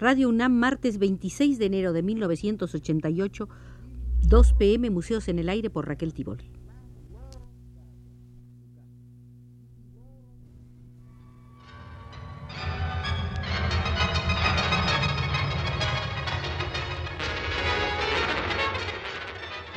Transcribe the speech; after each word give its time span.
Radio 0.00 0.30
UNAM, 0.30 0.54
martes 0.54 0.98
26 0.98 1.58
de 1.58 1.66
enero 1.66 1.92
de 1.92 2.02
1988, 2.02 3.50
2 4.22 4.52
pm, 4.54 4.88
Museos 4.88 5.28
en 5.28 5.38
el 5.38 5.50
Aire 5.50 5.68
por 5.68 5.86
Raquel 5.86 6.14
Tibol. 6.14 6.42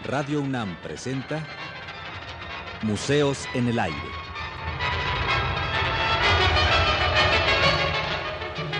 Radio 0.05 0.39
UNAM 0.39 0.77
presenta 0.81 1.45
Museos 2.83 3.45
en 3.55 3.67
el 3.67 3.77
Aire. 3.77 3.97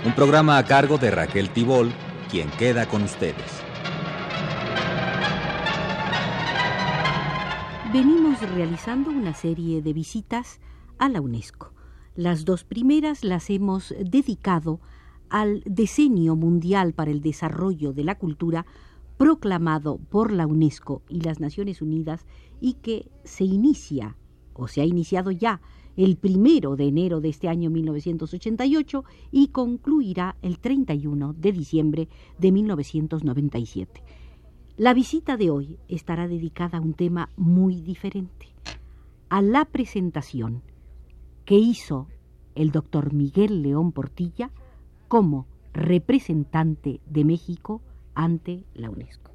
Un 0.05 0.13
programa 0.16 0.57
a 0.57 0.66
cargo 0.66 0.98
de 0.98 1.12
Raquel 1.12 1.49
Tibol, 1.49 1.89
quien 2.30 2.49
queda 2.52 2.89
con 2.89 3.03
ustedes. 3.03 3.63
Venimos 7.93 8.41
realizando 8.41 9.12
una 9.12 9.34
serie 9.34 9.81
de 9.81 9.93
visitas 9.93 10.59
a 10.99 11.07
la 11.07 11.21
UNESCO. 11.21 11.71
Las 12.16 12.43
dos 12.43 12.66
primeras 12.66 13.23
las 13.23 13.49
hemos 13.49 13.95
dedicado 13.98 14.81
al 15.29 15.63
Decenio 15.66 16.35
Mundial 16.35 16.91
para 16.91 17.09
el 17.09 17.21
Desarrollo 17.21 17.93
de 17.93 18.04
la 18.04 18.15
Cultura 18.15 18.65
proclamado 19.15 19.99
por 20.09 20.34
la 20.34 20.45
UNESCO 20.45 21.01
y 21.07 21.21
las 21.21 21.40
Naciones 21.40 21.81
Unidas 21.81 22.26
y 22.59 22.73
que 22.73 23.09
se 23.23 23.45
inicia 23.45 24.17
o 24.53 24.67
se 24.67 24.81
ha 24.81 24.85
iniciado 24.85 25.31
ya 25.31 25.62
el 25.95 26.17
primero 26.17 26.75
de 26.75 26.88
enero 26.88 27.21
de 27.21 27.30
este 27.30 27.48
año 27.48 27.70
1988 27.70 29.04
y 29.32 29.49
concluirá 29.49 30.37
el 30.41 30.59
31 30.59 31.34
de 31.34 31.51
diciembre 31.51 32.09
de 32.40 32.51
1997. 32.51 34.04
La 34.77 34.93
visita 34.93 35.37
de 35.37 35.51
hoy 35.51 35.77
estará 35.87 36.27
dedicada 36.27 36.79
a 36.79 36.81
un 36.81 36.93
tema 36.93 37.29
muy 37.37 37.81
diferente, 37.81 38.48
a 39.29 39.41
la 39.41 39.65
presentación 39.65 40.63
que 41.46 41.55
hizo 41.55 42.07
el 42.55 42.71
doctor 42.71 43.13
Miguel 43.13 43.62
León 43.62 43.91
Portilla 43.91 44.51
como 45.07 45.46
representante 45.74 47.01
de 47.05 47.24
México 47.24 47.81
ante 48.15 48.63
la 48.74 48.90
UNESCO. 48.90 49.32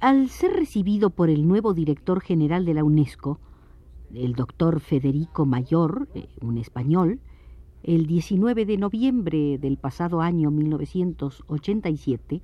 Al 0.00 0.30
ser 0.30 0.52
recibido 0.54 1.10
por 1.10 1.28
el 1.28 1.46
nuevo 1.46 1.74
director 1.74 2.22
general 2.22 2.64
de 2.64 2.72
la 2.72 2.82
UNESCO, 2.82 3.38
el 4.14 4.32
doctor 4.32 4.80
Federico 4.80 5.44
Mayor, 5.44 6.08
eh, 6.14 6.30
un 6.40 6.56
español, 6.56 7.20
el 7.82 8.06
19 8.06 8.64
de 8.64 8.78
noviembre 8.78 9.58
del 9.58 9.76
pasado 9.76 10.22
año 10.22 10.50
1987, 10.50 12.40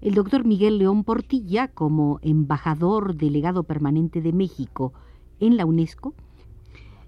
el 0.00 0.14
doctor 0.14 0.44
Miguel 0.44 0.78
León 0.78 1.04
Portilla, 1.04 1.68
como 1.68 2.18
embajador 2.22 3.14
delegado 3.14 3.62
permanente 3.62 4.20
de 4.20 4.32
México 4.32 4.92
en 5.38 5.56
la 5.56 5.66
UNESCO, 5.66 6.14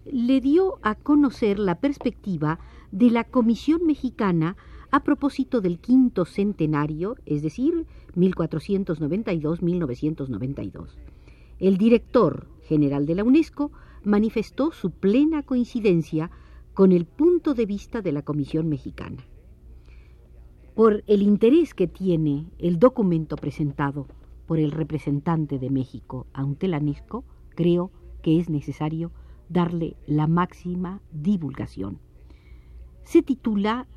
le 0.04 0.40
dio 0.40 0.78
a 0.82 0.94
conocer 0.94 1.58
la 1.58 1.80
perspectiva 1.80 2.60
de 2.92 3.10
la 3.10 3.25
Comisión 3.25 3.84
Mexicana 3.86 4.56
a 4.92 5.02
propósito 5.02 5.60
del 5.60 5.80
quinto 5.80 6.26
centenario, 6.26 7.16
es 7.26 7.42
decir, 7.42 7.88
1492-1992. 8.18 10.88
El 11.58 11.78
director 11.78 12.46
general 12.62 13.06
de 13.06 13.14
la 13.14 13.24
UNESCO 13.24 13.72
manifestó 14.04 14.72
su 14.72 14.90
plena 14.90 15.42
coincidencia 15.42 16.30
con 16.74 16.92
el 16.92 17.06
punto 17.06 17.54
de 17.54 17.64
vista 17.66 18.02
de 18.02 18.12
la 18.12 18.22
Comisión 18.22 18.68
Mexicana. 18.68 19.24
Por 20.74 21.02
el 21.08 21.22
interés 21.22 21.74
que 21.74 21.88
tiene 21.88 22.46
el 22.58 22.78
documento 22.78 23.34
presentado 23.36 24.06
por 24.46 24.60
el 24.60 24.70
representante 24.70 25.58
de 25.58 25.70
México 25.70 26.26
ante 26.32 26.68
la 26.68 26.78
UNESCO, 26.78 27.24
creo 27.50 27.90
que 28.22 28.38
es 28.38 28.48
necesario 28.48 29.10
darle 29.48 29.96
la 30.06 30.26
máxima 30.26 31.00
divulgación. 31.10 31.98
Se 33.02 33.22
titula 33.22 33.88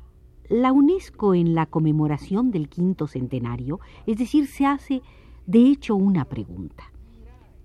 la 0.52 0.70
UNESCO 0.70 1.34
en 1.34 1.54
la 1.54 1.64
conmemoración 1.64 2.50
del 2.50 2.68
quinto 2.68 3.06
centenario, 3.06 3.80
es 4.04 4.18
decir, 4.18 4.46
se 4.46 4.66
hace 4.66 5.00
de 5.46 5.60
hecho 5.60 5.96
una 5.96 6.26
pregunta. 6.26 6.92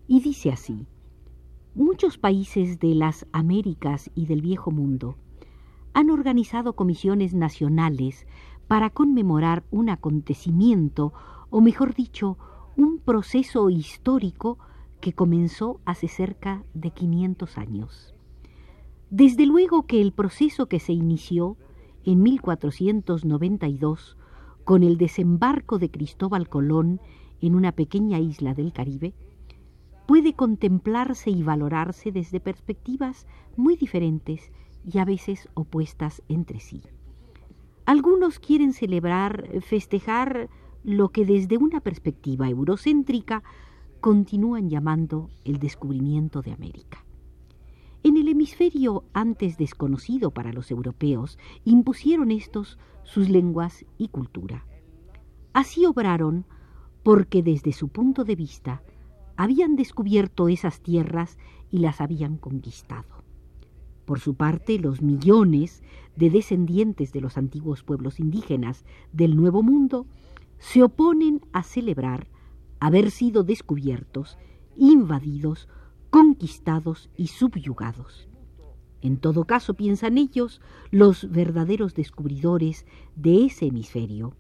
Y 0.08 0.22
dice 0.22 0.54
así, 0.54 0.88
muchos 1.76 2.18
países 2.18 2.80
de 2.80 2.96
las 2.96 3.28
Américas 3.34 4.10
y 4.16 4.26
del 4.26 4.42
Viejo 4.42 4.72
Mundo 4.72 5.18
han 5.94 6.10
organizado 6.10 6.78
comisiones 6.78 7.34
nacionales 7.34 8.26
para 8.70 8.90
conmemorar 8.90 9.66
un 9.70 9.90
acontecimiento, 9.90 11.12
o 11.50 11.60
mejor 11.60 11.94
dicho, 11.94 12.38
un 12.78 13.00
proceso 13.00 13.70
histórico 13.70 14.60
que 15.02 15.12
comenzó 15.12 15.82
hace 15.84 16.08
cerca 16.08 16.64
de 16.74 16.92
500 16.92 17.58
años. 17.58 18.16
Desde 19.10 19.46
luego 19.46 19.86
que 19.88 20.00
el 20.00 20.14
proceso 20.14 20.68
que 20.68 20.80
se 20.80 20.94
inició 20.94 21.58
en 22.08 22.24
1492 22.24 24.18
con 24.64 24.82
el 24.84 24.98
desembarco 24.98 25.78
de 25.78 25.92
Cristóbal 25.92 26.48
Colón 26.48 27.02
en 27.42 27.54
una 27.54 27.74
pequeña 27.74 28.18
isla 28.18 28.54
del 28.54 28.72
Caribe, 28.72 29.14
puede 30.08 30.34
contemplarse 30.34 31.32
y 31.32 31.44
valorarse 31.44 32.14
desde 32.14 32.40
perspectivas 32.40 33.28
muy 33.58 33.76
diferentes 33.76 34.52
y 34.90 35.00
a 35.00 35.06
veces 35.06 35.50
opuestas 35.54 36.24
entre 36.30 36.62
sí. 36.62 36.82
Algunos 37.86 38.40
quieren 38.40 38.72
celebrar, 38.72 39.46
festejar 39.60 40.50
lo 40.86 41.10
que 41.10 41.26
desde 41.26 41.58
una 41.58 41.82
perspectiva 41.82 42.48
eurocéntrica 42.48 43.44
continúan 44.00 44.70
llamando 44.70 45.30
el 45.44 45.60
descubrimiento 45.60 46.42
de 46.42 46.54
América. 46.54 47.07
En 48.08 48.16
el 48.16 48.30
hemisferio 48.30 49.04
antes 49.12 49.58
desconocido 49.58 50.32
para 50.32 50.54
los 50.54 50.72
europeos, 50.72 51.38
impusieron 51.66 52.32
estos 52.32 52.80
sus 53.04 53.28
lenguas 53.28 53.86
y 53.98 54.08
cultura. 54.08 54.66
Así 55.52 55.86
obraron 55.86 56.46
porque 57.04 57.44
desde 57.44 57.74
su 57.74 57.90
punto 57.90 58.24
de 58.24 58.38
vista 58.38 58.82
habían 59.36 59.76
descubierto 59.76 60.48
esas 60.48 60.80
tierras 60.80 61.38
y 61.70 61.80
las 61.80 62.00
habían 62.00 62.38
conquistado. 62.38 63.26
Por 64.06 64.22
su 64.22 64.36
parte, 64.36 64.80
los 64.80 65.02
millones 65.02 65.84
de 66.16 66.30
descendientes 66.30 67.12
de 67.12 67.20
los 67.20 67.38
antiguos 67.38 67.84
pueblos 67.84 68.22
indígenas 68.22 68.86
del 69.12 69.36
Nuevo 69.36 69.64
Mundo 69.64 70.08
se 70.60 70.82
oponen 70.82 71.42
a 71.52 71.62
celebrar 71.62 72.30
haber 72.80 73.12
sido 73.12 73.44
descubiertos, 73.44 74.38
invadidos 74.78 75.68
conquistados 76.10 77.10
y 77.16 77.28
subyugados. 77.28 78.28
En 79.02 79.18
todo 79.18 79.46
caso, 79.46 79.76
piensan 79.76 80.18
ellos, 80.18 80.62
los 80.92 81.30
verdaderos 81.30 81.94
descubridores 81.94 82.86
de 83.16 83.46
ese 83.46 83.68
hemisferio, 83.68 84.34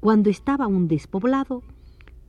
cuando 0.00 0.30
estaba 0.30 0.66
aún 0.66 0.88
despoblado, 0.88 1.62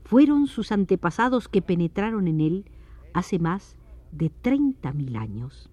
fueron 0.03 0.47
sus 0.47 0.71
antepasados 0.71 1.47
que 1.47 1.61
penetraron 1.61 2.27
en 2.27 2.41
él 2.41 2.65
hace 3.13 3.39
más 3.39 3.75
de 4.11 4.29
treinta 4.29 4.93
mil 4.93 5.15
años 5.17 5.69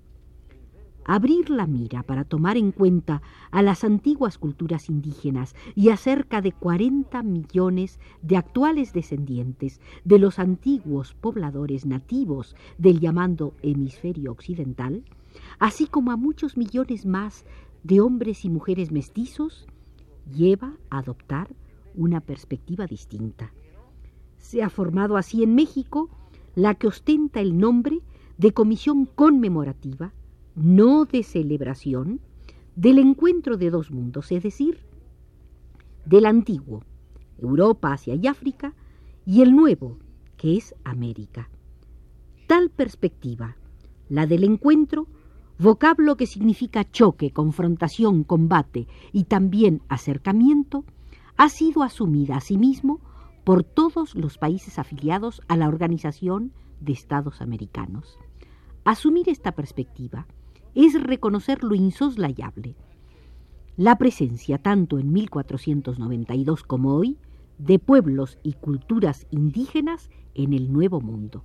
abrir 1.04 1.50
la 1.50 1.66
mira 1.66 2.02
para 2.02 2.24
tomar 2.24 2.56
en 2.56 2.72
cuenta 2.72 3.22
a 3.50 3.62
las 3.62 3.84
antiguas 3.84 4.38
culturas 4.38 4.88
indígenas 4.88 5.54
y 5.74 5.90
a 5.90 5.96
cerca 5.96 6.40
de 6.40 6.52
40 6.52 7.22
millones 7.22 8.00
de 8.22 8.36
actuales 8.36 8.92
descendientes 8.92 9.80
de 10.04 10.18
los 10.18 10.38
antiguos 10.38 11.14
pobladores 11.14 11.86
nativos 11.86 12.56
del 12.78 13.00
llamado 13.00 13.54
hemisferio 13.62 14.32
occidental, 14.32 15.04
así 15.58 15.86
como 15.86 16.10
a 16.10 16.16
muchos 16.16 16.56
millones 16.56 17.06
más 17.06 17.44
de 17.82 18.00
hombres 18.00 18.44
y 18.44 18.50
mujeres 18.50 18.90
mestizos, 18.90 19.66
lleva 20.34 20.74
a 20.90 20.98
adoptar 20.98 21.48
una 21.94 22.20
perspectiva 22.20 22.86
distinta. 22.86 23.52
Se 24.38 24.62
ha 24.62 24.70
formado 24.70 25.16
así 25.16 25.42
en 25.42 25.54
México 25.54 26.08
la 26.54 26.74
que 26.74 26.86
ostenta 26.86 27.40
el 27.40 27.58
nombre 27.58 28.00
de 28.38 28.52
Comisión 28.52 29.06
Conmemorativa 29.06 30.12
no 30.54 31.04
de 31.04 31.22
celebración, 31.22 32.20
del 32.76 32.98
encuentro 32.98 33.56
de 33.56 33.70
dos 33.70 33.90
mundos, 33.90 34.30
es 34.32 34.42
decir, 34.42 34.80
del 36.04 36.26
antiguo, 36.26 36.82
Europa, 37.38 37.92
Asia 37.92 38.14
y 38.14 38.26
África, 38.26 38.74
y 39.26 39.42
el 39.42 39.54
nuevo, 39.54 39.98
que 40.36 40.56
es 40.56 40.74
América. 40.84 41.48
Tal 42.46 42.70
perspectiva, 42.70 43.56
la 44.08 44.26
del 44.26 44.44
encuentro, 44.44 45.06
vocablo 45.58 46.16
que 46.16 46.26
significa 46.26 46.90
choque, 46.90 47.30
confrontación, 47.30 48.24
combate 48.24 48.86
y 49.12 49.24
también 49.24 49.82
acercamiento, 49.88 50.84
ha 51.36 51.48
sido 51.48 51.82
asumida 51.82 52.36
asimismo 52.36 53.00
por 53.44 53.62
todos 53.62 54.14
los 54.14 54.38
países 54.38 54.78
afiliados 54.78 55.42
a 55.48 55.56
la 55.56 55.68
Organización 55.68 56.52
de 56.80 56.92
Estados 56.92 57.40
Americanos. 57.40 58.18
Asumir 58.84 59.28
esta 59.28 59.52
perspectiva 59.52 60.26
es 60.74 61.00
reconocer 61.02 61.62
lo 61.62 61.74
insoslayable, 61.74 62.76
la 63.76 63.96
presencia 63.96 64.58
tanto 64.58 64.98
en 64.98 65.12
1492 65.12 66.62
como 66.62 66.94
hoy 66.94 67.18
de 67.58 67.78
pueblos 67.78 68.38
y 68.42 68.54
culturas 68.54 69.26
indígenas 69.30 70.10
en 70.34 70.52
el 70.52 70.72
Nuevo 70.72 71.00
Mundo. 71.00 71.44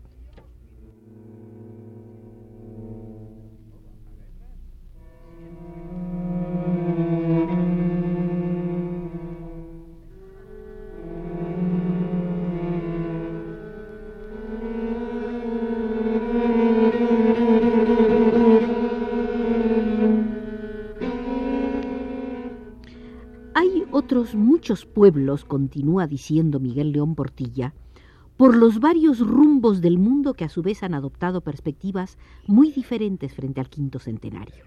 Otros 24.00 24.34
muchos 24.34 24.86
pueblos, 24.86 25.44
continúa 25.44 26.08
diciendo 26.08 26.62
Miguel 26.62 26.94
León 26.94 27.16
Portilla, 27.16 27.74
por 28.38 28.56
los 28.56 28.80
varios 28.80 29.20
rumbos 29.20 29.82
del 29.82 30.00
mundo 30.00 30.36
que 30.36 30.46
a 30.46 30.50
su 30.50 30.62
vez 30.62 30.84
han 30.84 30.94
adoptado 30.94 31.42
perspectivas 31.42 32.18
muy 32.48 32.72
diferentes 32.72 33.34
frente 33.36 33.60
al 33.60 33.70
quinto 33.70 34.00
centenario. 34.00 34.64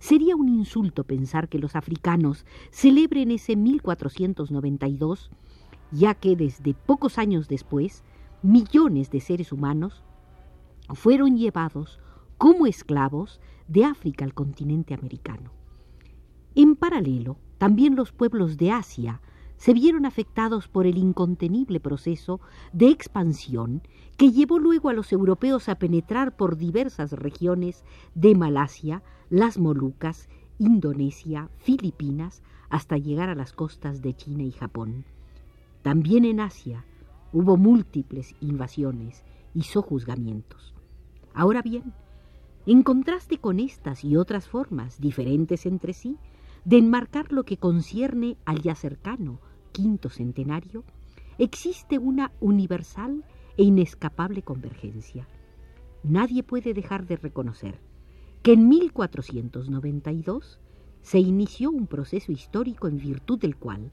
Sería 0.00 0.36
un 0.36 0.50
insulto 0.50 1.04
pensar 1.04 1.48
que 1.48 1.58
los 1.58 1.76
africanos 1.76 2.44
celebren 2.70 3.30
ese 3.30 3.56
1492, 3.56 5.30
ya 5.90 6.12
que 6.12 6.36
desde 6.36 6.74
pocos 6.74 7.16
años 7.16 7.48
después, 7.48 8.04
millones 8.42 9.10
de 9.10 9.20
seres 9.20 9.50
humanos 9.50 10.04
fueron 10.92 11.38
llevados 11.38 12.00
como 12.36 12.66
esclavos 12.66 13.40
de 13.66 13.86
África 13.86 14.26
al 14.26 14.34
continente 14.34 14.92
americano. 14.92 15.52
En 16.54 16.76
paralelo, 16.76 17.38
también 17.58 17.96
los 17.96 18.12
pueblos 18.12 18.56
de 18.56 18.72
Asia 18.72 19.20
se 19.56 19.74
vieron 19.74 20.06
afectados 20.06 20.68
por 20.68 20.86
el 20.86 20.96
incontenible 20.96 21.80
proceso 21.80 22.40
de 22.72 22.88
expansión 22.88 23.82
que 24.16 24.30
llevó 24.30 24.58
luego 24.58 24.88
a 24.88 24.92
los 24.92 25.12
europeos 25.12 25.68
a 25.68 25.74
penetrar 25.76 26.36
por 26.36 26.56
diversas 26.56 27.12
regiones 27.12 27.84
de 28.14 28.36
Malasia, 28.36 29.02
las 29.30 29.58
Molucas, 29.58 30.28
Indonesia, 30.58 31.50
Filipinas, 31.58 32.42
hasta 32.70 32.96
llegar 32.96 33.28
a 33.28 33.34
las 33.34 33.52
costas 33.52 34.00
de 34.00 34.14
China 34.14 34.44
y 34.44 34.52
Japón. 34.52 35.04
También 35.82 36.24
en 36.24 36.40
Asia 36.40 36.84
hubo 37.32 37.56
múltiples 37.56 38.34
invasiones 38.40 39.24
y 39.54 39.62
sojuzgamientos. 39.62 40.74
Ahora 41.34 41.62
bien, 41.62 41.92
en 42.66 42.82
contraste 42.82 43.38
con 43.38 43.60
estas 43.60 44.04
y 44.04 44.16
otras 44.16 44.48
formas 44.48 45.00
diferentes 45.00 45.66
entre 45.66 45.92
sí, 45.92 46.16
de 46.68 46.76
enmarcar 46.76 47.32
lo 47.32 47.44
que 47.44 47.56
concierne 47.56 48.36
al 48.44 48.60
ya 48.60 48.74
cercano 48.74 49.40
quinto 49.72 50.10
centenario, 50.10 50.84
existe 51.38 51.96
una 51.96 52.30
universal 52.40 53.24
e 53.56 53.62
inescapable 53.62 54.42
convergencia. 54.42 55.26
Nadie 56.02 56.42
puede 56.42 56.74
dejar 56.74 57.06
de 57.06 57.16
reconocer 57.16 57.80
que 58.42 58.52
en 58.52 58.68
1492 58.68 60.58
se 61.00 61.18
inició 61.18 61.70
un 61.70 61.86
proceso 61.86 62.32
histórico 62.32 62.86
en 62.86 62.98
virtud 62.98 63.38
del 63.38 63.56
cual, 63.56 63.90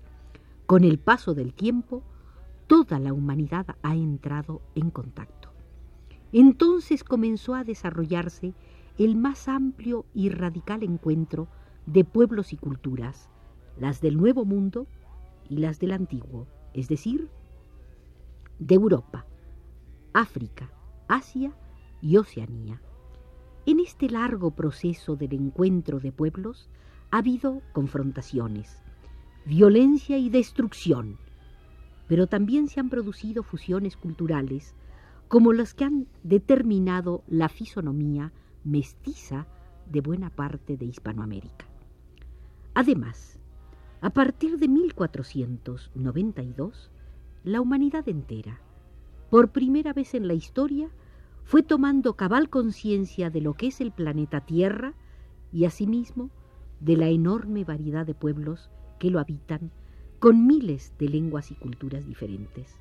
con 0.65 0.83
el 0.83 0.99
paso 0.99 1.33
del 1.33 1.53
tiempo, 1.53 2.03
toda 2.67 2.99
la 2.99 3.13
humanidad 3.13 3.67
ha 3.83 3.95
entrado 3.95 4.61
en 4.75 4.91
contacto. 4.91 5.53
Entonces 6.33 7.05
comenzó 7.05 7.55
a 7.55 7.63
desarrollarse 7.63 8.53
el 8.97 9.15
más 9.15 9.47
amplio 9.47 10.05
y 10.13 10.27
radical 10.27 10.83
encuentro 10.83 11.47
de 11.85 12.03
pueblos 12.03 12.53
y 12.53 12.57
culturas, 12.57 13.29
las 13.79 14.01
del 14.01 14.17
Nuevo 14.17 14.45
Mundo 14.45 14.87
y 15.49 15.57
las 15.57 15.79
del 15.79 15.91
Antiguo, 15.91 16.47
es 16.73 16.87
decir, 16.87 17.29
de 18.59 18.75
Europa, 18.75 19.25
África, 20.13 20.71
Asia 21.07 21.51
y 22.01 22.17
Oceanía. 22.17 22.81
En 23.65 23.79
este 23.79 24.09
largo 24.09 24.51
proceso 24.51 25.15
del 25.15 25.33
encuentro 25.33 25.99
de 25.99 26.11
pueblos 26.11 26.69
ha 27.11 27.17
habido 27.17 27.61
confrontaciones, 27.73 28.81
violencia 29.45 30.17
y 30.17 30.29
destrucción, 30.29 31.17
pero 32.07 32.27
también 32.27 32.67
se 32.67 32.79
han 32.79 32.89
producido 32.89 33.43
fusiones 33.43 33.97
culturales 33.97 34.75
como 35.27 35.53
las 35.53 35.73
que 35.73 35.85
han 35.85 36.07
determinado 36.23 37.23
la 37.27 37.49
fisonomía 37.49 38.31
mestiza 38.63 39.47
de 39.91 40.01
buena 40.01 40.29
parte 40.29 40.77
de 40.77 40.85
Hispanoamérica. 40.85 41.65
Además, 42.75 43.39
a 44.01 44.09
partir 44.09 44.59
de 44.59 44.67
1492, 44.67 46.91
la 47.45 47.61
humanidad 47.61 48.09
entera, 48.09 48.59
por 49.29 49.53
primera 49.53 49.93
vez 49.93 50.13
en 50.13 50.27
la 50.27 50.33
historia, 50.33 50.89
fue 51.45 51.63
tomando 51.63 52.17
cabal 52.17 52.49
conciencia 52.49 53.29
de 53.29 53.39
lo 53.39 53.53
que 53.53 53.67
es 53.67 53.79
el 53.79 53.93
planeta 53.93 54.41
Tierra 54.41 54.93
y 55.53 55.63
asimismo 55.63 56.31
de 56.81 56.97
la 56.97 57.07
enorme 57.07 57.63
variedad 57.63 58.05
de 58.05 58.13
pueblos 58.13 58.69
que 58.99 59.09
lo 59.09 59.19
habitan 59.19 59.71
con 60.19 60.45
miles 60.45 60.93
de 60.99 61.07
lenguas 61.07 61.51
y 61.51 61.55
culturas 61.55 62.05
diferentes. 62.05 62.75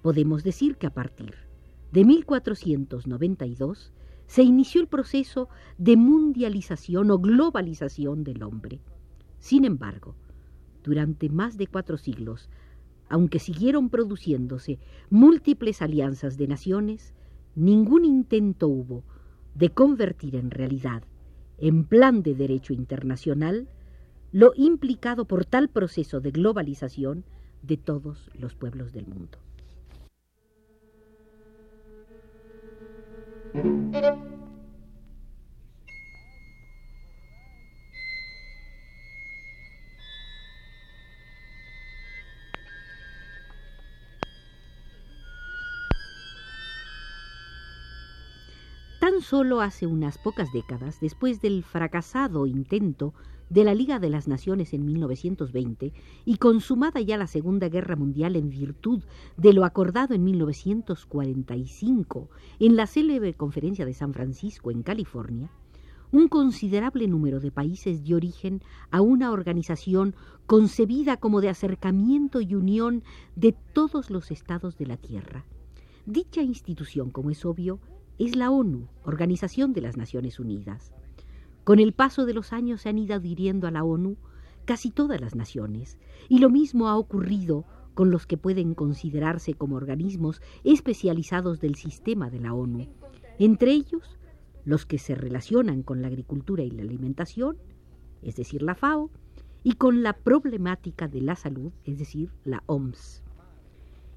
Podemos 0.00 0.44
decir 0.44 0.76
que 0.76 0.86
a 0.86 0.94
partir 0.94 1.34
de 1.92 2.06
1492 2.06 3.92
se 4.26 4.42
inició 4.42 4.80
el 4.80 4.88
proceso 4.88 5.50
de 5.76 5.98
mundialización 5.98 7.10
o 7.10 7.18
globalización 7.18 8.24
del 8.24 8.42
hombre. 8.42 8.80
Sin 9.44 9.66
embargo, 9.66 10.14
durante 10.82 11.28
más 11.28 11.58
de 11.58 11.66
cuatro 11.66 11.98
siglos, 11.98 12.48
aunque 13.10 13.38
siguieron 13.38 13.90
produciéndose 13.90 14.78
múltiples 15.10 15.82
alianzas 15.82 16.38
de 16.38 16.46
naciones, 16.46 17.12
ningún 17.54 18.06
intento 18.06 18.68
hubo 18.68 19.04
de 19.54 19.68
convertir 19.68 20.34
en 20.36 20.50
realidad, 20.50 21.02
en 21.58 21.84
plan 21.84 22.22
de 22.22 22.34
derecho 22.34 22.72
internacional, 22.72 23.68
lo 24.32 24.54
implicado 24.56 25.26
por 25.26 25.44
tal 25.44 25.68
proceso 25.68 26.22
de 26.22 26.30
globalización 26.30 27.26
de 27.60 27.76
todos 27.76 28.30
los 28.38 28.54
pueblos 28.54 28.94
del 28.94 29.06
mundo. 29.08 29.36
Tan 49.04 49.20
solo 49.20 49.60
hace 49.60 49.86
unas 49.86 50.16
pocas 50.16 50.50
décadas, 50.50 50.98
después 50.98 51.42
del 51.42 51.62
fracasado 51.62 52.46
intento 52.46 53.12
de 53.50 53.62
la 53.62 53.74
Liga 53.74 53.98
de 53.98 54.08
las 54.08 54.28
Naciones 54.28 54.72
en 54.72 54.86
1920 54.86 55.92
y 56.24 56.36
consumada 56.38 57.02
ya 57.02 57.18
la 57.18 57.26
Segunda 57.26 57.68
Guerra 57.68 57.96
Mundial 57.96 58.34
en 58.34 58.48
virtud 58.48 59.02
de 59.36 59.52
lo 59.52 59.66
acordado 59.66 60.14
en 60.14 60.24
1945 60.24 62.30
en 62.60 62.76
la 62.76 62.86
célebre 62.86 63.34
Conferencia 63.34 63.84
de 63.84 63.92
San 63.92 64.14
Francisco 64.14 64.70
en 64.70 64.82
California, 64.82 65.50
un 66.10 66.28
considerable 66.28 67.06
número 67.06 67.40
de 67.40 67.50
países 67.50 68.04
dio 68.04 68.16
origen 68.16 68.62
a 68.90 69.02
una 69.02 69.32
organización 69.32 70.14
concebida 70.46 71.18
como 71.18 71.42
de 71.42 71.50
acercamiento 71.50 72.40
y 72.40 72.54
unión 72.54 73.02
de 73.36 73.54
todos 73.74 74.08
los 74.08 74.30
estados 74.30 74.78
de 74.78 74.86
la 74.86 74.96
Tierra. 74.96 75.44
Dicha 76.06 76.40
institución, 76.40 77.10
como 77.10 77.30
es 77.30 77.44
obvio, 77.44 77.80
es 78.18 78.36
la 78.36 78.50
ONU, 78.50 78.88
Organización 79.04 79.72
de 79.72 79.80
las 79.80 79.96
Naciones 79.96 80.38
Unidas. 80.38 80.92
Con 81.64 81.78
el 81.80 81.92
paso 81.92 82.26
de 82.26 82.34
los 82.34 82.52
años 82.52 82.82
se 82.82 82.88
han 82.88 82.98
ido 82.98 83.14
adhiriendo 83.16 83.66
a 83.66 83.70
la 83.70 83.84
ONU 83.84 84.16
casi 84.64 84.90
todas 84.90 85.20
las 85.20 85.34
naciones, 85.34 85.98
y 86.28 86.38
lo 86.38 86.50
mismo 86.50 86.88
ha 86.88 86.96
ocurrido 86.96 87.64
con 87.94 88.10
los 88.10 88.26
que 88.26 88.36
pueden 88.36 88.74
considerarse 88.74 89.54
como 89.54 89.76
organismos 89.76 90.40
especializados 90.64 91.60
del 91.60 91.74
sistema 91.74 92.30
de 92.30 92.40
la 92.40 92.54
ONU, 92.54 92.88
entre 93.38 93.72
ellos 93.72 94.18
los 94.64 94.86
que 94.86 94.98
se 94.98 95.14
relacionan 95.14 95.82
con 95.82 96.02
la 96.02 96.08
agricultura 96.08 96.62
y 96.62 96.70
la 96.70 96.82
alimentación, 96.82 97.56
es 98.22 98.36
decir, 98.36 98.62
la 98.62 98.74
FAO, 98.74 99.10
y 99.62 99.72
con 99.72 100.02
la 100.02 100.12
problemática 100.12 101.08
de 101.08 101.20
la 101.20 101.36
salud, 101.36 101.72
es 101.84 101.98
decir, 101.98 102.30
la 102.44 102.62
OMS. 102.66 103.22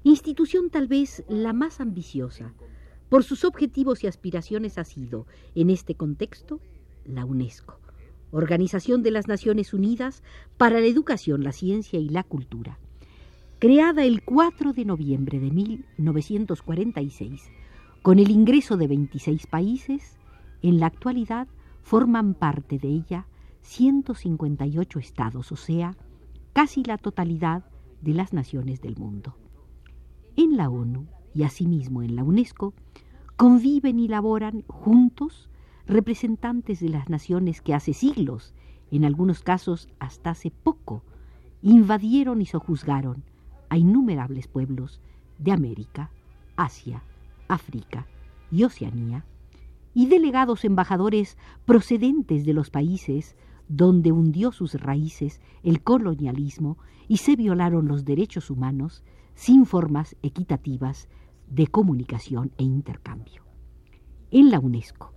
Institución 0.04 0.70
tal 0.70 0.88
vez 0.88 1.24
la 1.28 1.52
más 1.52 1.80
ambiciosa, 1.80 2.54
por 3.08 3.24
sus 3.24 3.44
objetivos 3.44 4.04
y 4.04 4.06
aspiraciones 4.06 4.78
ha 4.78 4.84
sido, 4.84 5.26
en 5.54 5.70
este 5.70 5.94
contexto, 5.94 6.60
la 7.04 7.24
UNESCO, 7.24 7.80
Organización 8.30 9.02
de 9.02 9.10
las 9.10 9.28
Naciones 9.28 9.72
Unidas 9.72 10.22
para 10.58 10.80
la 10.80 10.86
Educación, 10.86 11.42
la 11.42 11.52
Ciencia 11.52 11.98
y 11.98 12.10
la 12.10 12.22
Cultura. 12.22 12.78
Creada 13.58 14.04
el 14.04 14.22
4 14.22 14.74
de 14.74 14.84
noviembre 14.84 15.40
de 15.40 15.50
1946, 15.50 17.50
con 18.02 18.18
el 18.18 18.30
ingreso 18.30 18.76
de 18.76 18.86
26 18.86 19.46
países, 19.46 20.18
en 20.62 20.78
la 20.78 20.86
actualidad 20.86 21.48
forman 21.82 22.34
parte 22.34 22.78
de 22.78 22.88
ella 22.88 23.26
158 23.62 24.98
estados, 24.98 25.50
o 25.50 25.56
sea, 25.56 25.96
casi 26.52 26.84
la 26.84 26.98
totalidad 26.98 27.64
de 28.02 28.14
las 28.14 28.32
naciones 28.32 28.80
del 28.80 28.96
mundo. 28.96 29.36
En 30.36 30.56
la 30.56 30.68
ONU 30.68 31.06
y 31.38 31.44
asimismo 31.44 32.02
en 32.02 32.16
la 32.16 32.24
UNESCO 32.24 32.74
conviven 33.36 34.00
y 34.00 34.08
laboran 34.08 34.64
juntos 34.66 35.48
representantes 35.86 36.80
de 36.80 36.88
las 36.88 37.08
naciones 37.08 37.62
que 37.62 37.74
hace 37.74 37.92
siglos, 37.92 38.54
en 38.90 39.04
algunos 39.04 39.42
casos 39.42 39.88
hasta 40.00 40.30
hace 40.30 40.50
poco, 40.50 41.04
invadieron 41.62 42.42
y 42.42 42.46
sojuzgaron 42.46 43.22
a 43.68 43.78
innumerables 43.78 44.48
pueblos 44.48 45.00
de 45.38 45.52
América, 45.52 46.10
Asia, 46.56 47.04
África 47.46 48.08
y 48.50 48.64
Oceanía, 48.64 49.24
y 49.94 50.06
delegados 50.06 50.64
embajadores 50.64 51.38
procedentes 51.66 52.46
de 52.46 52.52
los 52.52 52.70
países 52.70 53.36
donde 53.68 54.10
hundió 54.10 54.50
sus 54.50 54.74
raíces 54.74 55.40
el 55.62 55.84
colonialismo 55.84 56.78
y 57.06 57.18
se 57.18 57.36
violaron 57.36 57.86
los 57.86 58.04
derechos 58.04 58.50
humanos 58.50 59.04
sin 59.36 59.66
formas 59.66 60.16
equitativas 60.22 61.08
de 61.50 61.66
comunicación 61.66 62.52
e 62.58 62.64
intercambio. 62.64 63.42
En 64.30 64.50
la 64.50 64.58
UNESCO, 64.58 65.12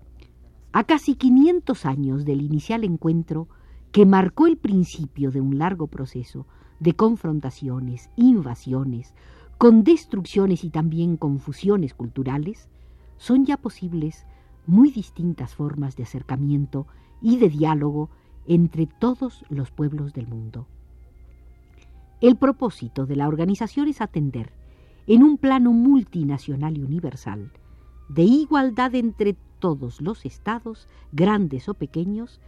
a 0.72 0.84
casi 0.86 1.16
500 1.16 1.86
años 1.86 2.26
del 2.26 2.42
inicial 2.42 2.84
encuentro 2.84 3.48
que 3.92 4.06
marcó 4.06 4.48
el 4.48 4.58
principio 4.58 5.32
de 5.32 5.42
un 5.42 5.58
largo 5.58 5.88
proceso 5.88 6.48
de 6.80 6.94
confrontaciones, 6.94 8.10
invasiones, 8.16 9.14
con 9.58 9.84
destrucciones 9.84 10.64
y 10.64 10.70
también 10.70 11.18
confusiones 11.18 11.94
culturales, 11.94 12.70
son 13.18 13.46
ya 13.46 13.58
posibles 13.58 14.26
muy 14.66 14.92
distintas 14.92 15.54
formas 15.54 15.96
de 15.96 16.04
acercamiento 16.04 16.88
y 17.22 17.38
de 17.38 17.50
diálogo 17.50 18.10
entre 18.48 18.88
todos 18.88 19.46
los 19.50 19.72
pueblos 19.72 20.14
del 20.14 20.28
mundo. 20.28 20.68
El 22.22 22.36
propósito 22.36 23.06
de 23.06 23.16
la 23.16 23.28
organización 23.28 23.88
es 23.88 24.02
atender, 24.02 24.54
en 25.08 25.24
un 25.24 25.38
plano 25.38 25.72
multinacional 25.72 26.78
y 26.78 26.84
universal, 26.84 27.52
de 28.10 28.24
igualdad 28.24 28.96
entre 28.96 29.36
todos 29.60 30.02
los 30.02 30.26
estados, 30.26 30.88
grandes 31.12 31.70
o 31.70 31.74
pequeños, 31.74 32.40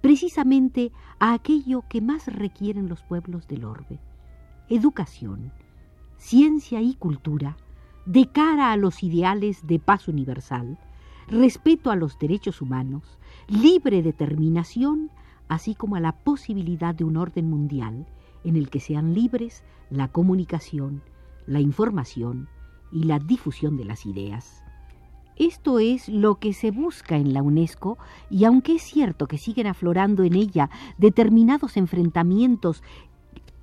precisamente 0.00 0.92
a 1.18 1.32
aquello 1.32 1.84
que 1.88 2.00
más 2.00 2.26
requieren 2.26 2.88
los 2.88 3.02
pueblos 3.02 3.48
del 3.48 3.64
orbe, 3.64 3.98
educación, 4.68 5.52
ciencia 6.16 6.80
y 6.80 6.94
cultura, 6.94 7.56
de 8.04 8.26
cara 8.30 8.72
a 8.72 8.76
los 8.76 9.02
ideales 9.02 9.66
de 9.66 9.78
paz 9.78 10.08
universal, 10.08 10.78
respeto 11.28 11.90
a 11.90 11.96
los 11.96 12.18
derechos 12.18 12.62
humanos, 12.62 13.18
libre 13.48 14.02
determinación 14.02 15.10
así 15.48 15.74
como 15.74 15.96
a 15.96 16.00
la 16.00 16.12
posibilidad 16.12 16.94
de 16.94 17.04
un 17.04 17.16
orden 17.16 17.48
mundial 17.48 18.06
en 18.44 18.56
el 18.56 18.68
que 18.70 18.80
sean 18.80 19.14
libres 19.14 19.62
la 19.90 20.08
comunicación, 20.08 21.02
la 21.46 21.60
información 21.60 22.48
y 22.92 23.04
la 23.04 23.18
difusión 23.18 23.76
de 23.76 23.84
las 23.84 24.06
ideas. 24.06 24.62
Esto 25.36 25.78
es 25.78 26.08
lo 26.08 26.36
que 26.36 26.54
se 26.54 26.70
busca 26.70 27.16
en 27.16 27.34
la 27.34 27.42
UNESCO 27.42 27.98
y 28.30 28.44
aunque 28.44 28.76
es 28.76 28.82
cierto 28.82 29.26
que 29.26 29.36
siguen 29.36 29.66
aflorando 29.66 30.22
en 30.22 30.34
ella 30.34 30.70
determinados 30.96 31.76
enfrentamientos 31.76 32.82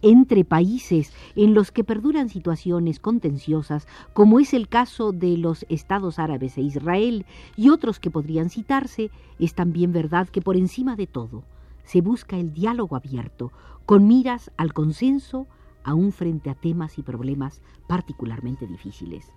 entre 0.03 0.43
países 0.43 1.13
en 1.35 1.53
los 1.55 1.71
que 1.71 1.83
perduran 1.83 2.29
situaciones 2.29 2.99
contenciosas, 2.99 3.87
como 4.13 4.39
es 4.39 4.53
el 4.53 4.67
caso 4.67 5.13
de 5.13 5.37
los 5.37 5.65
Estados 5.69 6.19
Árabes 6.19 6.57
e 6.57 6.61
Israel 6.61 7.25
y 7.55 7.69
otros 7.69 7.99
que 7.99 8.11
podrían 8.11 8.49
citarse, 8.49 9.09
es 9.39 9.55
también 9.55 9.93
verdad 9.93 10.27
que 10.27 10.41
por 10.41 10.57
encima 10.57 10.95
de 10.95 11.07
todo 11.07 11.43
se 11.85 12.01
busca 12.01 12.37
el 12.37 12.53
diálogo 12.53 12.95
abierto, 12.95 13.51
con 13.85 14.07
miras 14.07 14.51
al 14.57 14.73
consenso, 14.73 15.47
aún 15.83 16.11
frente 16.11 16.49
a 16.49 16.55
temas 16.55 16.97
y 16.97 17.03
problemas 17.03 17.61
particularmente 17.87 18.67
difíciles. 18.67 19.31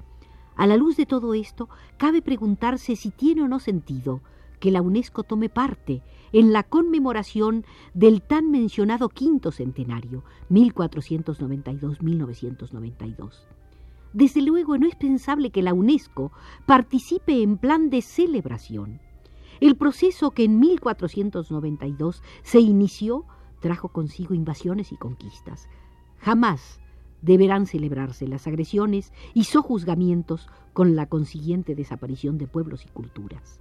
A 0.57 0.67
la 0.67 0.77
luz 0.77 0.97
de 0.97 1.07
todo 1.07 1.35
esto, 1.35 1.69
cabe 1.99 2.23
preguntarse 2.23 2.97
si 2.97 3.11
tiene 3.11 3.43
o 3.43 3.49
no 3.49 3.61
sentido 3.61 4.23
que 4.59 4.71
la 4.71 4.81
UNESCO 4.81 5.23
tome 5.23 5.49
parte 5.49 6.03
en 6.33 6.53
la 6.53 6.63
conmemoración 6.63 7.65
del 7.95 8.23
tan 8.23 8.51
mencionado 8.51 9.09
quinto 9.11 9.53
centenario, 9.53 10.25
1492-1992. 10.51 13.47
Desde 14.13 14.41
luego 14.41 14.79
no 14.79 14.87
es 14.87 14.95
pensable 14.97 15.51
que 15.51 15.63
la 15.63 15.75
UNESCO 15.75 16.33
participe 16.65 17.43
en 17.43 17.59
plan 17.59 17.91
de 17.91 18.01
celebración. 18.01 19.01
El 19.61 19.77
proceso 19.77 20.31
que 20.31 20.45
en 20.45 20.59
1492 20.59 22.23
se 22.43 22.61
inició 22.61 23.27
trajo 23.61 23.89
consigo 23.89 24.35
invasiones 24.35 24.93
y 24.93 24.97
conquistas. 24.97 25.69
Jamás 26.19 26.81
deberán 27.23 27.67
celebrarse 27.67 28.27
las 28.29 28.47
agresiones 28.47 29.13
y 29.35 29.45
sojuzgamientos 29.45 30.49
con 30.73 30.97
la 30.97 31.07
consiguiente 31.07 31.75
desaparición 31.75 32.39
de 32.39 32.47
pueblos 32.47 32.85
y 32.85 32.89
culturas. 32.89 33.61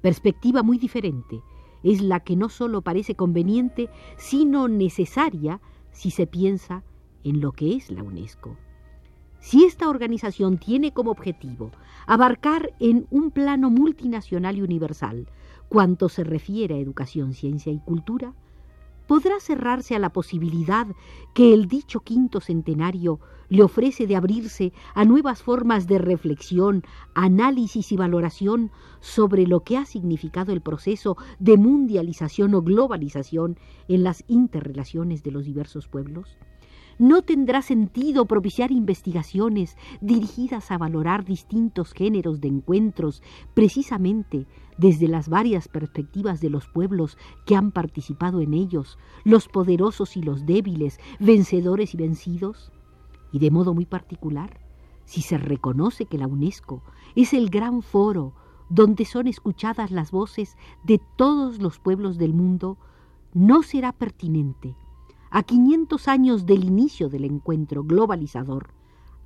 Perspectiva 0.00 0.62
muy 0.62 0.78
diferente 0.78 1.42
es 1.82 2.00
la 2.00 2.20
que 2.20 2.36
no 2.36 2.48
solo 2.48 2.82
parece 2.82 3.14
conveniente, 3.14 3.88
sino 4.16 4.68
necesaria 4.68 5.60
si 5.90 6.10
se 6.10 6.26
piensa 6.26 6.82
en 7.24 7.40
lo 7.40 7.52
que 7.52 7.74
es 7.74 7.90
la 7.90 8.02
UNESCO. 8.02 8.56
Si 9.40 9.64
esta 9.64 9.88
organización 9.88 10.58
tiene 10.58 10.92
como 10.92 11.10
objetivo 11.10 11.70
abarcar 12.06 12.72
en 12.80 13.06
un 13.10 13.30
plano 13.30 13.70
multinacional 13.70 14.58
y 14.58 14.62
universal 14.62 15.28
cuanto 15.68 16.08
se 16.08 16.24
refiere 16.24 16.74
a 16.74 16.78
educación, 16.78 17.34
ciencia 17.34 17.72
y 17.72 17.78
cultura, 17.78 18.34
podrá 19.08 19.40
cerrarse 19.40 19.96
a 19.96 19.98
la 19.98 20.12
posibilidad 20.12 20.86
que 21.34 21.52
el 21.52 21.66
dicho 21.66 22.00
quinto 22.00 22.40
centenario 22.40 23.18
le 23.48 23.62
ofrece 23.62 24.06
de 24.06 24.14
abrirse 24.14 24.72
a 24.94 25.04
nuevas 25.04 25.42
formas 25.42 25.86
de 25.86 25.98
reflexión, 25.98 26.84
análisis 27.14 27.90
y 27.90 27.96
valoración 27.96 28.70
sobre 29.00 29.46
lo 29.46 29.60
que 29.60 29.78
ha 29.78 29.86
significado 29.86 30.52
el 30.52 30.60
proceso 30.60 31.16
de 31.38 31.56
mundialización 31.56 32.54
o 32.54 32.62
globalización 32.62 33.58
en 33.88 34.04
las 34.04 34.22
interrelaciones 34.28 35.22
de 35.22 35.30
los 35.30 35.44
diversos 35.44 35.88
pueblos? 35.88 36.38
No 36.98 37.22
tendrá 37.22 37.62
sentido 37.62 38.26
propiciar 38.26 38.72
investigaciones 38.72 39.76
dirigidas 40.00 40.70
a 40.70 40.78
valorar 40.78 41.24
distintos 41.24 41.92
géneros 41.92 42.40
de 42.40 42.48
encuentros 42.48 43.22
precisamente 43.54 44.46
desde 44.76 45.06
las 45.08 45.28
varias 45.28 45.68
perspectivas 45.68 46.40
de 46.40 46.50
los 46.50 46.66
pueblos 46.68 47.16
que 47.46 47.56
han 47.56 47.70
participado 47.70 48.40
en 48.40 48.52
ellos, 48.52 48.98
los 49.24 49.48
poderosos 49.48 50.16
y 50.16 50.22
los 50.22 50.44
débiles, 50.44 50.98
vencedores 51.20 51.94
y 51.94 51.96
vencidos? 51.96 52.72
Y 53.32 53.38
de 53.38 53.50
modo 53.50 53.74
muy 53.74 53.86
particular, 53.86 54.60
si 55.04 55.22
se 55.22 55.38
reconoce 55.38 56.06
que 56.06 56.18
la 56.18 56.26
UNESCO 56.26 56.82
es 57.14 57.32
el 57.32 57.48
gran 57.48 57.82
foro 57.82 58.34
donde 58.70 59.04
son 59.04 59.26
escuchadas 59.28 59.90
las 59.90 60.10
voces 60.10 60.56
de 60.84 61.00
todos 61.16 61.60
los 61.60 61.78
pueblos 61.78 62.18
del 62.18 62.34
mundo, 62.34 62.76
no 63.32 63.62
será 63.62 63.92
pertinente 63.92 64.74
a 65.30 65.42
500 65.42 66.08
años 66.08 66.46
del 66.46 66.64
inicio 66.64 67.08
del 67.08 67.24
encuentro 67.24 67.84
globalizador, 67.84 68.70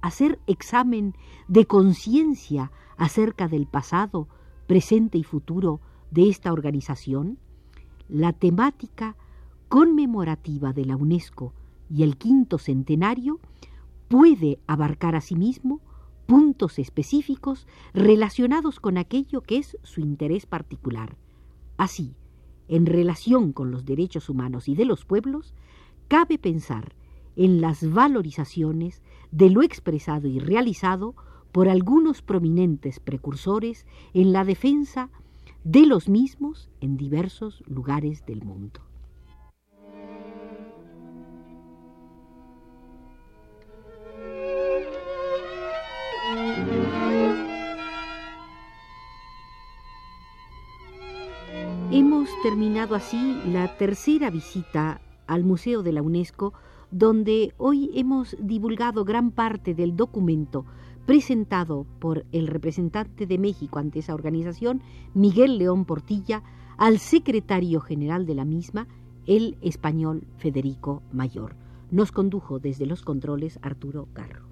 hacer 0.01 0.41
examen 0.47 1.15
de 1.49 1.67
conciencia 1.67 2.73
acerca 2.97 3.49
del 3.49 3.67
pasado, 3.67 4.29
presente 4.67 5.19
y 5.19 5.23
futuro 5.23 5.81
de 6.11 6.29
esta 6.29 6.53
organización, 6.53 7.39
la 8.09 8.33
temática 8.33 9.17
conmemorativa 9.69 10.73
de 10.73 10.85
la 10.85 10.97
UNESCO 10.97 11.55
y 11.89 12.03
el 12.03 12.17
quinto 12.17 12.59
centenario 12.59 13.41
puede 14.09 14.59
abarcar 14.67 15.17
asimismo 15.17 15.81
puntos 16.27 16.79
específicos 16.79 17.67
relacionados 17.95 18.81
con 18.81 18.99
aquello 18.99 19.41
que 19.41 19.59
es 19.59 19.79
su 19.83 20.01
interés 20.01 20.47
particular. 20.47 21.17
Así, 21.77 22.15
en 22.69 22.87
relación 22.87 23.53
con 23.53 23.71
los 23.71 23.85
derechos 23.85 24.29
humanos 24.29 24.69
y 24.69 24.75
de 24.75 24.85
los 24.85 25.05
pueblos, 25.05 25.55
cabe 26.13 26.37
pensar 26.37 26.95
en 27.37 27.63
las 27.63 27.91
valorizaciones 27.91 29.01
de 29.31 29.49
lo 29.49 29.63
expresado 29.63 30.29
y 30.29 30.41
realizado 30.41 31.15
por 31.53 31.71
algunos 31.71 32.21
prominentes 32.21 33.01
precursores 33.01 33.87
en 34.13 34.31
la 34.31 34.45
defensa 34.45 35.09
de 35.65 35.87
los 35.87 36.11
mismos 36.11 36.69
en 36.83 36.99
diversos 36.99 37.63
lugares 37.67 38.27
del 38.27 38.45
mundo. 38.45 38.83
Hemos 51.91 52.29
terminado 52.43 52.95
así 52.95 53.41
la 53.47 53.79
tercera 53.79 54.29
visita 54.29 55.01
al 55.27 55.45
Museo 55.45 55.83
de 55.83 55.93
la 55.93 56.03
UNESCO, 56.03 56.53
donde 56.91 57.55
hoy 57.57 57.91
hemos 57.95 58.37
divulgado 58.39 59.05
gran 59.05 59.31
parte 59.31 59.75
del 59.75 59.97
documento 59.97 60.65
presentado 61.07 61.87
por 61.99 62.25
el 62.33 62.47
representante 62.47 63.27
de 63.27 63.39
México 63.39 63.79
ante 63.79 64.01
esa 64.01 64.15
organización, 64.15 64.83
Miguel 65.15 65.59
León 65.59 65.85
Portilla, 65.85 66.43
al 66.77 66.99
secretario 66.99 67.81
general 67.81 68.27
de 68.27 68.35
la 68.35 68.45
misma, 68.45 68.87
el 69.27 69.57
español 69.63 70.27
Federico 70.39 71.03
Mayor. 71.13 71.57
Nos 71.91 72.13
condujo 72.13 72.59
desde 72.59 72.87
los 72.87 73.03
controles 73.03 73.59
Arturo 73.63 74.09
Garro. 74.15 74.52